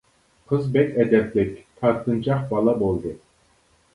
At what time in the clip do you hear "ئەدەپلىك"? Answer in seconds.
1.01-1.51